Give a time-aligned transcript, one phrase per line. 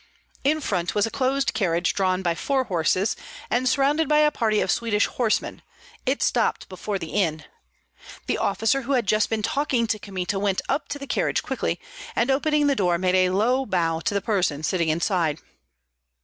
[0.43, 3.15] In front was a closed carriage drawn by four horses,
[3.51, 5.61] and surrounded by a party of Swedish horsemen;
[6.07, 7.45] it stopped before the inn.
[8.25, 11.79] The officer who had just been talking to Kmita went up to the carriage quickly,
[12.15, 15.37] and opening the door made a low bow to the person sitting inside.